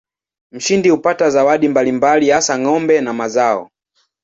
Mshindi 0.51 0.89
hupata 0.89 1.25
zawadi 1.29 1.67
mbalimbali 1.67 2.29
hasa 2.29 2.59
ng'ombe 2.59 3.01
na 3.01 3.13
mazao. 3.13 3.69